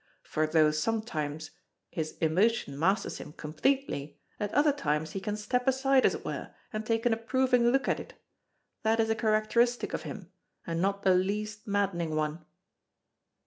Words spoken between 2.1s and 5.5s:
emotion masters him completely, at other times he can